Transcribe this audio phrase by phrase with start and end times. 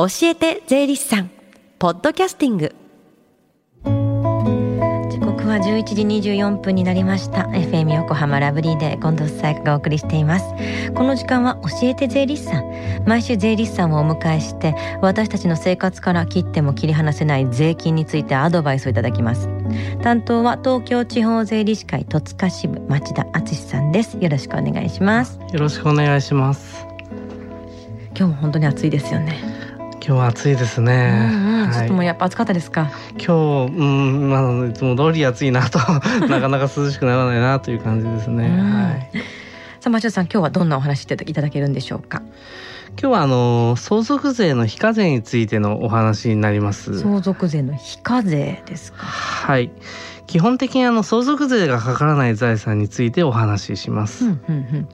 [0.00, 1.30] 教えて税理士さん
[1.80, 2.72] ポッドキャスティング。
[5.10, 7.48] 時刻は11時24分になりました。
[7.48, 10.44] FM 横浜ラブリーで近藤紗友香がお送りしています。
[10.94, 13.02] この時間は教えて税理士さん。
[13.08, 19.48] 毎週税理士さんをお迎えして私たちの生活から切っても切り離せない税金についてアドバイスをいただきます。
[20.02, 24.16] 担当は東京地方税理士会戸塚支部町田敦さんです。
[24.20, 25.40] よろしくお願いします。
[25.52, 26.86] よろしくお願いします。
[28.16, 29.57] 今日も本当に暑いですよね
[30.00, 31.74] 今日は暑いですね、うんうんはい。
[31.74, 35.78] ちょっともうやっぱ暑かったですか、今日うんまあいつも通り暑いなと
[36.28, 38.72] なかなか涼しくならないなという感じですね、うん。
[38.72, 39.10] はい。
[39.80, 42.22] さあ町田さん今日はどんなお話していただけるんでしょうか？
[43.00, 46.98] 今日はあの相続税の非課税についてのお話になります。
[46.98, 48.98] 相続税の非課税ですか。
[48.98, 49.70] はい。
[50.26, 54.88] 基本的にあの相続税がかからない財産についてお話しします、うんうん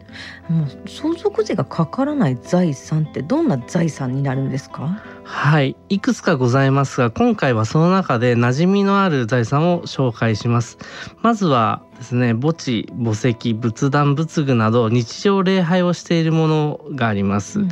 [0.51, 5.03] うん、もう相続税がかからない財産ってどんな財産になるんですか？
[5.25, 5.75] はい。
[5.89, 10.79] いくつかございますが今回はその中で馴染みのある財産を紹介します。
[11.23, 17.69] まずはですね墓地墓石仏壇仏具など日常礼拝をしているものがあります、うん。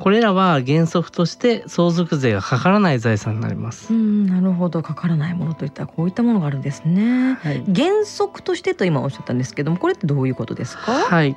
[0.00, 4.82] これらは原則として相続税がかからない財産になります、うんなるほど。
[4.82, 7.34] かからないものといったらこういったものがあるんですね。
[7.42, 7.62] はい。
[7.74, 10.92] 原則としてと今おっしゃったんですけどもこれってどういうことですか？
[10.92, 11.36] はい。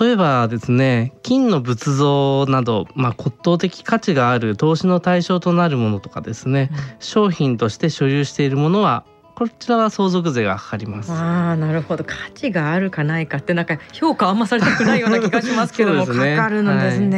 [0.00, 11.10] 例えばですね金の仏像など、まあ、骨董的価値がある投資の対象となるものとかですね商品として所有しているものはこちらは相続税がかかります。
[11.10, 12.04] ああなるほど。
[12.04, 16.36] 価値があるかないかってなんか評価あんまされたくないような気がしますけども、 ね。
[16.36, 17.08] かかるのですね、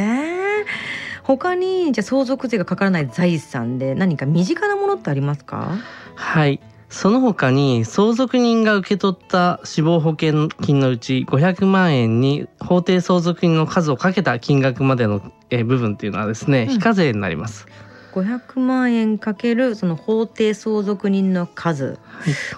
[1.27, 5.77] 他にじゃあ相続税がかからない財産で何か身近なものってありますか？
[6.15, 6.61] はい。
[6.89, 16.67] その他に相続人が受け取った死亡保険金のうち500万円に法定相続人の数をかけた金額までのえー部分っていうのはですねうん。
[16.69, 17.67] 非課税になります、
[18.13, 21.99] 500万円かけるその法定相続人の数、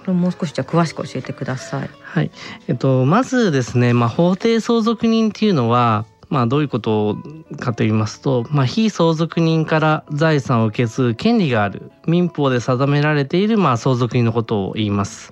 [0.06, 1.90] これもう少しじゃあ詳しく教えてください。
[2.04, 2.30] はい、
[2.68, 7.18] えっと、まずですね、まあ、法定相続人っていうのは、まあ、どういうこと
[7.60, 15.32] かと言いますと、まあ、非相続人から財産を受け継ぐ権利がある民法で定められている、まあ、相続人のことを言います。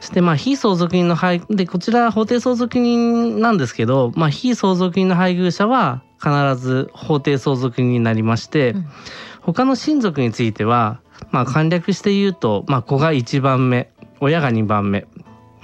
[0.00, 8.86] そして、まあ、非相続人の配でこちら法定相続人なんですけど、まあ、非相続人の配偶者は必ず法定相続人になりまして、うん。
[9.40, 11.00] 他の親族については、
[11.30, 15.06] まあ、簡略して言うと、まあ、子が1番目親が2番目、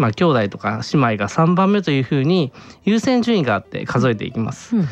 [0.00, 2.52] まあ、兄弟とか姉妹が3番目というふうに
[2.84, 4.74] 優先順位があって数えていきます。
[4.74, 4.88] うんうん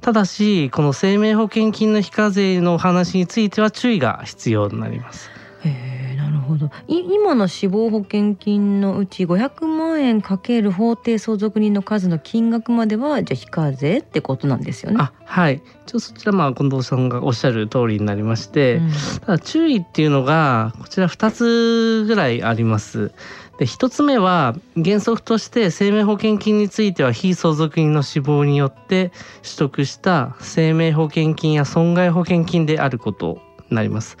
[0.00, 5.30] ただしこの生命保険金の非課税のお話については注意が必要になります。
[5.62, 14.96] へえなるほどい今の死亡保険金のうち500万円かける法定相続人の数の金額まではじゃあ非課税ってことなんですよね。
[14.98, 18.90] あはいちょそちらまあ近藤さんがおっしゃる通りになりまして、うん
[19.20, 23.12] ただ注意っていうのがこちら2つぐらいあります。
[23.60, 29.12] で1つ目は原則として生命保険金については非相続人の死亡によって
[29.42, 33.38] 取得した生命保険金や損害保険金であること
[33.68, 34.16] になります。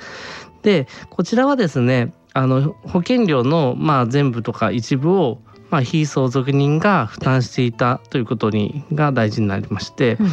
[0.60, 5.40] でこちらはですねあの保険料のまあ全部とか一部を
[5.70, 10.28] まあ非相続人が負担していたということにが大事になりまして、うん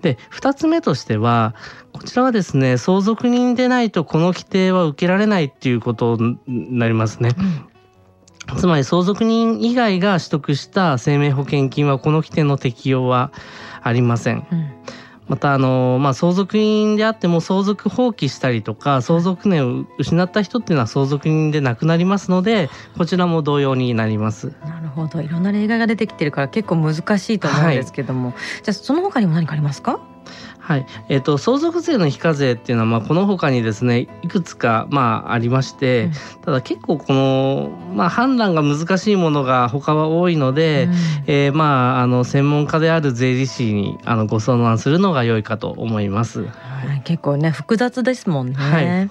[0.00, 1.54] で2つ目としては
[1.92, 6.38] こちらはですね相続人でないとこの規定は受けられないっていうことに
[6.78, 7.32] なりますね。
[8.56, 13.32] つまり相続人以外が取得した生命保険金はこの規定の適用は
[13.82, 14.46] ありません。
[14.50, 14.70] うん。
[15.28, 22.68] またあの、まあ、相続人であっても相続放棄したりとか相続年を失った人っていうのは相続人でなくなりますので
[22.98, 24.52] こちらも同様になります。
[24.64, 25.20] なるほど。
[25.20, 28.34] いろんな例外が出てきてるから結構難しいと思うんですけども、
[28.64, 30.00] じゃあその他にも何かありますか？
[30.70, 36.12] はい、えっ、と相続税の非課税っていうのはまあこの他にですねいくつかまあありまして、うん。
[36.42, 40.94] ただ結構このまあ判断が難しいものが他は多いので、うん。
[41.26, 46.44] えーまああの専門家である税理士にあのご相談するのが良いかと思います。
[46.44, 47.02] はい。
[47.02, 48.54] 結構ね複雑ですもんね。
[48.54, 48.86] はい。
[48.86, 49.10] はい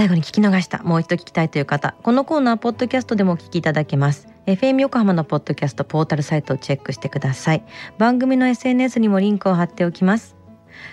[0.00, 0.82] 最後に聞き逃した。
[0.82, 1.94] もう一度聞きたいという方。
[2.02, 4.28] このコーナーポッドキャストでもお聞きいただけます。
[4.46, 7.62] FM 横浜のポッドキャストポータルサイトをチェックしてください。
[7.98, 10.36] 番組の SNS にもリンクを貼っておきます。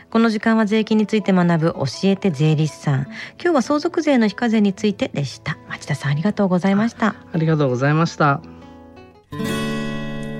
[0.09, 3.03] この時間は税金について学ぶ教えて税理士さん。
[3.41, 5.57] 今日は相続税の非課税についてでした。
[5.69, 7.15] 町田さんありがとうございました。
[7.31, 8.41] ありがとうございました。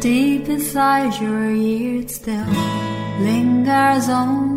[0.02, 2.44] Deep inside your ears still
[3.24, 4.57] lingers on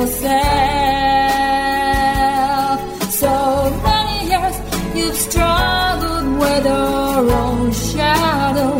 [0.00, 0.30] Yourself.
[3.12, 3.32] So
[3.84, 4.56] many years
[4.96, 8.72] you've struggled with your own shadow.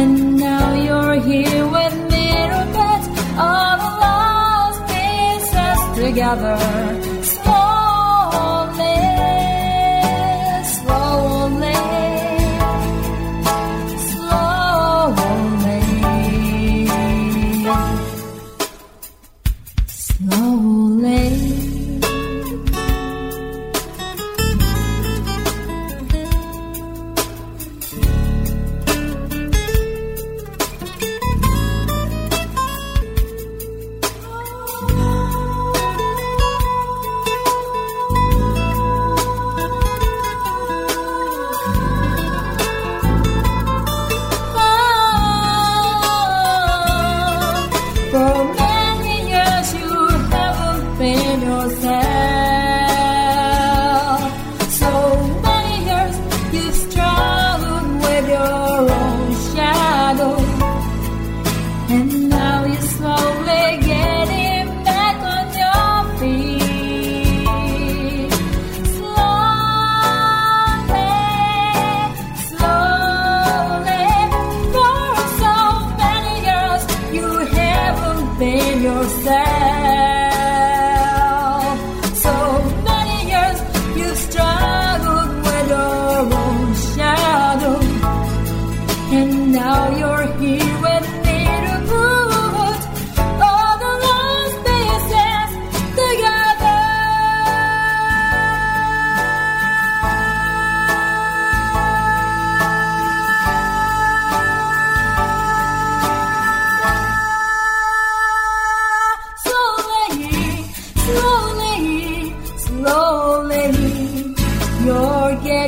[0.00, 2.28] And now you're here with me
[2.76, 3.02] put
[3.38, 7.17] all the lost pieces together.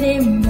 [0.00, 0.50] Friday morning.